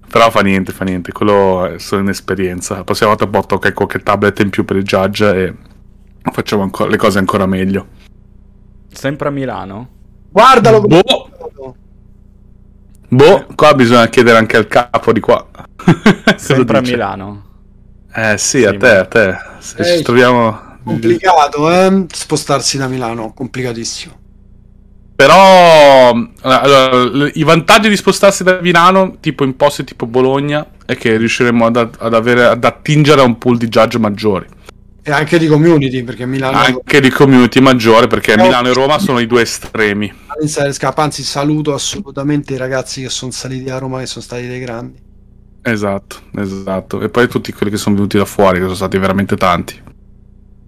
[0.10, 2.76] Però fa niente, fa niente, quello è solo un'esperienza.
[2.76, 5.54] La prossima volta porto anche qualche tablet in più per il judge e
[6.32, 7.88] facciamo ancora, le cose ancora meglio.
[8.92, 9.90] Sempre a Milano?
[10.30, 10.82] Guardalo!
[10.82, 11.76] Boh!
[13.08, 15.48] Boh, qua bisogna chiedere anche al capo di qua.
[16.38, 17.46] Sempre a Milano?
[18.14, 19.36] Eh sì, sì a te, a te.
[19.60, 20.72] Se ci troviamo...
[20.84, 22.06] Complicato, eh?
[22.12, 24.22] Spostarsi da Milano, complicatissimo.
[25.16, 31.18] Però allora, i vantaggi di spostarsi da Milano, tipo in posti tipo Bologna, è che
[31.18, 34.46] riusciremo ad, ad, avere, ad attingere a un pool di judge maggiori.
[35.06, 36.58] E anche di community, perché Milano...
[36.58, 38.44] Anche di community maggiore, perché no.
[38.44, 40.12] Milano e Roma sono i due estremi.
[40.96, 44.98] Anzi, saluto assolutamente i ragazzi che sono saliti a Roma, che sono stati dei grandi.
[45.62, 47.02] Esatto, esatto.
[47.02, 49.80] E poi tutti quelli che sono venuti da fuori, che sono stati veramente tanti.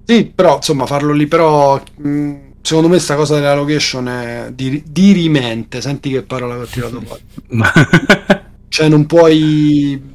[0.05, 1.81] Sì, però, insomma, farlo lì, però...
[1.95, 5.81] Mh secondo me sta cosa della location è di, dirimente.
[5.81, 7.21] Senti che parola che ho tirato fuori.
[8.69, 10.13] cioè, non puoi.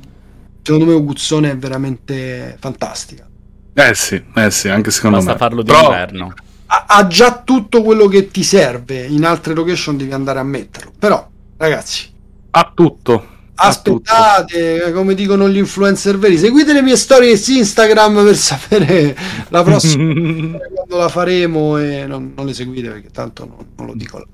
[0.62, 3.26] Secondo me, Uguzzone è veramente fantastica.
[3.72, 5.38] Eh sì, eh sì, anche secondo Basta me.
[5.38, 6.34] farlo d'inverno.
[6.66, 9.04] Ha, ha già tutto quello che ti serve.
[9.04, 10.92] In altre location devi andare a metterlo.
[10.98, 12.12] Però, ragazzi,
[12.50, 18.36] ha tutto aspettate, come dicono gli influencer veri, seguite le mie storie su Instagram per
[18.36, 19.16] sapere
[19.48, 23.94] la prossima quando la faremo e non, non, le seguite perché tanto non, non lo
[23.94, 24.24] dico.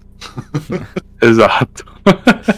[1.19, 1.85] esatto.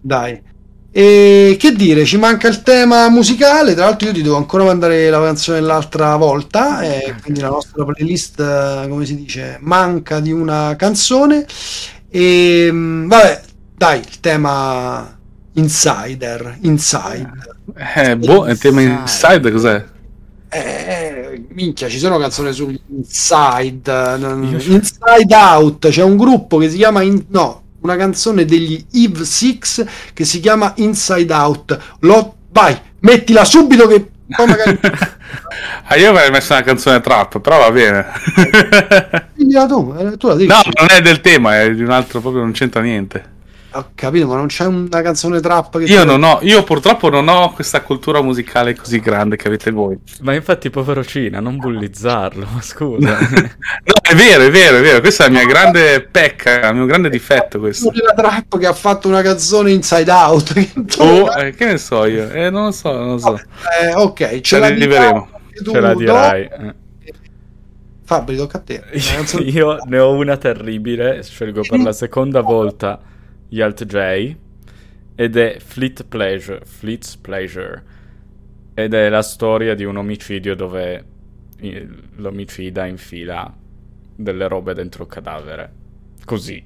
[0.00, 0.54] Dai.
[0.90, 3.74] E che dire, ci manca il tema musicale.
[3.74, 6.80] Tra l'altro, io ti devo ancora mandare la canzone l'altra volta.
[6.80, 11.44] E quindi la nostra playlist, come si dice, manca di una canzone.
[12.08, 13.42] E vabbè,
[13.76, 15.15] dai, il tema
[15.56, 17.30] Insider, Inside.
[17.96, 19.84] Eh, boh, il tema Inside cos'è?
[20.48, 27.02] Eh, minchia, ci sono canzoni su Inside, Inside Out, c'è un gruppo che si chiama,
[27.02, 31.78] in, no, una canzone degli Eve Six che si chiama Inside Out.
[32.00, 34.78] Lo, vai, mettila subito che poi magari...
[35.84, 38.06] ah, io avrei messo una canzone trap, però va bene.
[39.34, 40.48] tu, eh, tu la dici.
[40.48, 43.34] No, non è del tema, è di un altro, proprio non c'entra niente.
[43.76, 47.28] Ho capito, ma non c'è una canzone trap che Io non ho, io purtroppo non
[47.28, 49.98] ho questa cultura musicale così grande che avete voi.
[50.22, 53.18] Ma infatti, povero Cina, non bullizzarlo, scusa.
[53.20, 56.86] no, è vero, è vero, è vero, questa è la mia grande pecca, il mio
[56.86, 57.92] grande difetto questo.
[57.92, 60.68] La trap che ha fatto una canzone Inside Out.
[60.98, 62.30] oh, eh, che ne so io?
[62.30, 63.38] Eh, non lo so, non lo so.
[63.82, 65.28] Eh, ok, ce, ce la arriveremo.
[65.62, 66.48] Ce la dirai.
[68.04, 68.82] Fabri, tocca a te.
[69.44, 73.14] Io ne ho una terribile, scelgo per la seconda volta
[73.48, 74.34] gli Alt J
[75.14, 77.82] ed è Fleet Pleasure, Fleet's Pleasure
[78.74, 81.04] ed è la storia di un omicidio dove
[82.16, 83.50] l'omicida infila
[84.14, 85.72] delle robe dentro il cadavere.
[86.24, 86.62] Così.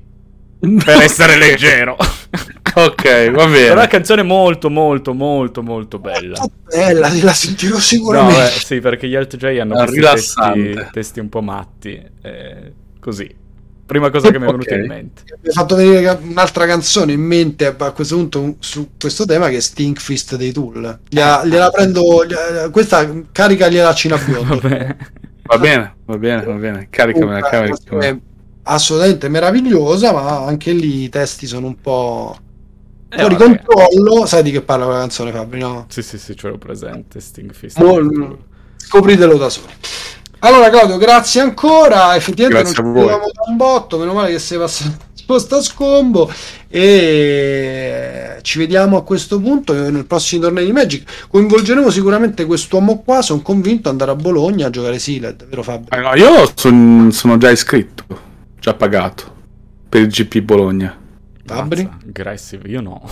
[0.59, 1.97] Per essere leggero.
[2.75, 3.67] ok, va bene.
[3.67, 6.39] È una canzone molto, molto, molto, molto bella.
[6.39, 8.41] Molto bella, la sentirò sicuramente.
[8.41, 12.03] No, eh, sì, perché gli Alt J hanno questi testi, testi, un po' matti.
[12.23, 13.40] Eh, così.
[13.91, 14.83] Prima cosa che mi è venuta okay.
[14.83, 15.23] in mente.
[15.43, 19.57] Mi ha fatto venire un'altra canzone in mente a questo punto su questo tema che
[19.57, 21.01] è Stinkfist dei Tool.
[21.09, 24.61] Gliela, gliela prendo, gliela, questa carica gliela Cina Biondo.
[25.43, 26.87] Va bene, va bene, va bene.
[26.89, 28.17] Caricamela, caricamela.
[28.63, 32.39] Assolutamente meravigliosa, ma anche lì i testi sono un po'
[33.09, 34.25] eh, fuori controllo.
[34.25, 35.59] Sai di che parla quella canzone, Fabri?
[35.59, 35.87] No?
[35.89, 37.19] Sì, sì, sì, ce l'ho presente.
[37.19, 37.77] Sting Fist.
[37.81, 38.39] Mol...
[38.77, 39.73] Scopritelo da soli.
[40.41, 42.15] Allora, Claudio, grazie ancora.
[42.17, 43.99] Effettivamente grazie non ci vedevamo da un botto.
[43.99, 46.29] Meno male che sei passato sposta scombo
[46.67, 53.23] e ci vediamo a questo punto nel prossimo torneo di Magic coinvolgeremo sicuramente quest'uomo qua
[53.23, 55.97] sono convinto ad andare a Bologna a giocare Sealed vero Fabio?
[55.97, 58.05] Eh no, io son, sono già iscritto
[58.59, 59.33] già pagato
[59.89, 60.99] per il GP Bologna
[61.45, 61.89] Fabri?
[62.07, 63.09] Aggressive, io no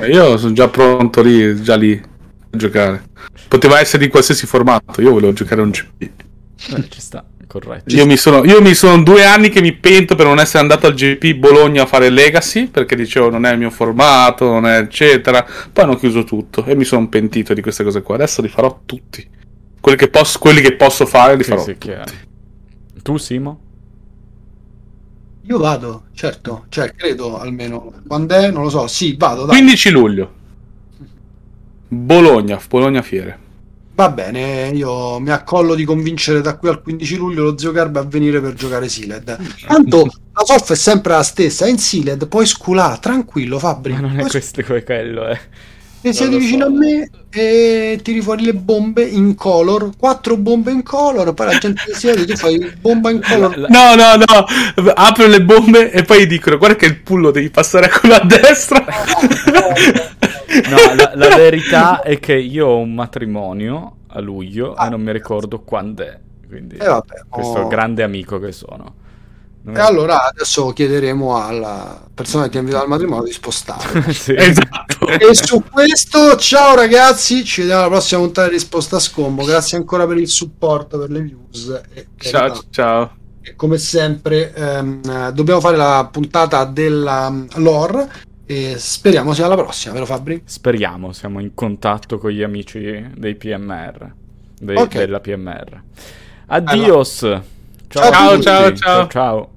[0.00, 2.08] eh, io sono già pronto lì già lì a
[2.50, 3.02] giocare
[3.48, 7.94] poteva essere di qualsiasi formato io volevo giocare un GP eh, ci sta corretto.
[7.94, 10.86] Io mi, sono, io mi sono due anni che mi pento per non essere andato
[10.86, 14.78] al GP Bologna a fare Legacy perché dicevo non è il mio formato, non è
[14.78, 15.44] eccetera.
[15.72, 18.14] Poi hanno chiuso tutto e mi sono pentito di queste cose qua.
[18.14, 19.28] Adesso li farò tutti.
[19.80, 21.62] Quelli che posso, quelli che posso fare li sì, farò.
[21.64, 21.94] Sì, tutti.
[23.02, 23.60] Tu, Simo?
[25.42, 27.92] Io vado, certo, cioè credo almeno.
[28.06, 28.50] Quando è?
[28.50, 28.86] Non lo so.
[28.86, 29.46] Sì, vado.
[29.46, 29.56] Dai.
[29.56, 30.32] 15 luglio.
[31.92, 33.38] Bologna, Bologna Fiere.
[33.94, 38.00] Va bene, io mi accollo di convincere da qui al 15 luglio lo zio Garba
[38.00, 39.24] a venire per giocare Sealed.
[39.66, 43.92] Tanto la soft è sempre la stessa, è in Sealed, puoi sculare, tranquillo Fabri.
[43.92, 45.38] Ma non è questo come quello, eh.
[46.02, 46.70] E siedi vicino so.
[46.70, 51.58] a me e tiri fuori le bombe in color, quattro bombe in color, poi la
[51.58, 53.66] gente si siede, tu fai bomba in color.
[53.68, 57.86] No, no, no, apro le bombe e poi dicono guarda che il pullo devi passare
[57.86, 58.82] a quello a destra.
[60.68, 65.00] No, la, la, verità è che io ho un matrimonio a luglio ah, e non
[65.00, 66.18] mi ricordo quando è.
[66.46, 67.68] Quindi, eh vabbè, questo oh.
[67.68, 68.98] grande amico che sono.
[69.62, 74.10] Non e allora adesso chiederemo alla persona che ti ha invitato al matrimonio di spostare.
[74.12, 75.06] sì, esatto.
[75.06, 79.44] E su questo, ciao ragazzi, ci vediamo alla prossima puntata di Risposta a Scombo.
[79.44, 81.80] Grazie ancora per il supporto, per le views.
[81.92, 83.16] E, ciao, e, ciao.
[83.42, 88.10] E come sempre, ehm, dobbiamo fare la puntata della um, lore
[88.50, 90.42] e speriamo sia la prossima, vero Fabri?
[90.44, 94.10] Speriamo, siamo in contatto con gli amici dei PMR,
[94.58, 95.04] dei, okay.
[95.04, 95.80] della PMR.
[96.46, 97.22] Addios!
[97.22, 97.44] Allora.
[97.86, 99.06] Ciao, ciao, ciao, ciao.
[99.06, 99.50] ciao.